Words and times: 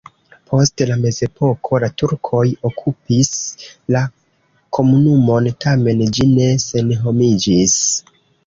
Post 0.51 0.81
la 0.91 0.95
mezepoko 1.01 1.81
la 1.83 1.89
turkoj 2.03 2.41
okupis 2.71 3.29
la 3.97 4.03
komunumon, 4.79 5.51
tamen 5.67 6.03
ĝi 6.19 6.31
ne 6.35 6.53
senhomiĝis. 6.69 7.81